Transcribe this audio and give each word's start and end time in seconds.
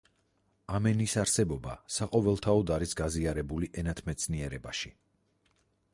ამ 0.77 0.87
ენის 0.91 1.13
არსებობა 1.23 1.75
საყოველთაოდ 1.97 2.73
არის 2.77 2.97
გაზიარებული 3.03 3.73
ენათმეცნიერებაში. 3.83 4.95